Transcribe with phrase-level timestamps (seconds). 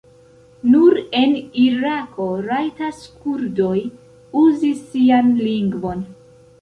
[0.75, 3.77] Nur en Irako rajtas kurdoj
[4.45, 6.03] uzi sian lingvon.